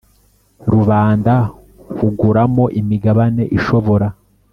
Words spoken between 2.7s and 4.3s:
imigabane ishobora